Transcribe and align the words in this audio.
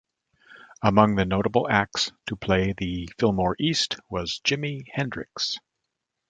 Among 0.81 1.13
the 1.13 1.25
notable 1.25 1.69
acts 1.69 2.11
to 2.25 2.35
play 2.35 2.73
the 2.75 3.07
Fillmore 3.19 3.55
East 3.59 3.97
was 4.09 4.41
Jimi 4.43 4.85
Hendrix. 4.91 5.57